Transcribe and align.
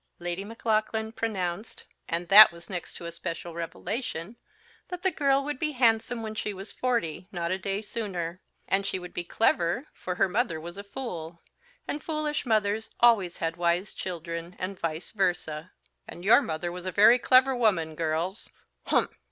Lady 0.17 0.43
Maclaughlan 0.43 1.11
pronounced 1.11 1.83
(and 2.09 2.27
that 2.27 2.51
was 2.51 2.71
next 2.71 2.95
to 2.95 3.05
a 3.05 3.11
special 3.11 3.53
revelation) 3.53 4.35
that 4.87 5.03
the 5.03 5.11
girl 5.11 5.43
would 5.43 5.59
be 5.59 5.73
handsome 5.73 6.23
when 6.23 6.33
she 6.33 6.55
was 6.55 6.73
forty, 6.73 7.27
not 7.31 7.51
a 7.51 7.59
day 7.59 7.83
sooner; 7.83 8.41
and 8.67 8.83
she 8.87 8.97
would 8.97 9.13
be 9.13 9.23
clever, 9.23 9.85
for 9.93 10.15
her 10.15 10.27
mother 10.27 10.59
was 10.59 10.75
a 10.79 10.83
fool; 10.83 11.39
and 11.87 12.03
foolish 12.03 12.47
mothers 12.47 12.85
had 12.87 12.91
always 12.99 13.39
wise 13.55 13.93
children, 13.93 14.55
and 14.57 14.79
vice 14.79 15.11
versa, 15.11 15.71
"and 16.07 16.25
your 16.25 16.41
mother 16.41 16.71
was 16.71 16.87
a 16.87 16.91
very 16.91 17.19
clever 17.19 17.55
woman, 17.55 17.93
girls 17.93 18.49
humph!" 18.87 19.11